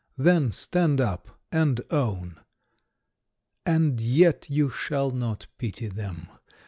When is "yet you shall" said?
4.01-5.11